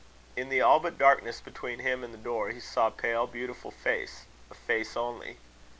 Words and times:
In 0.35 0.49
the 0.49 0.61
all 0.61 0.79
but 0.79 0.97
darkness 0.97 1.41
between 1.41 1.77
him 1.77 2.03
and 2.03 2.11
the 2.11 2.17
door, 2.17 2.49
he 2.49 2.59
saw 2.59 2.87
a 2.87 2.89
pale 2.89 3.27
beautiful 3.27 3.69
face 3.69 4.25
a 4.49 4.55
face 4.55 4.97
only. 4.97 5.37